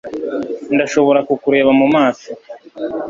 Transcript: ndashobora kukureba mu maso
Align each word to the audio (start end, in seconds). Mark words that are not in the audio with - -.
ndashobora 0.75 1.19
kukureba 1.29 1.71
mu 1.79 1.87
maso 1.95 2.29